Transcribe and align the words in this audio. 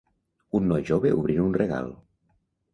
Un 0.59 0.65
noi 0.71 0.87
jove 0.91 1.13
obrint 1.19 1.45
un 1.45 1.55
regal. 1.61 1.95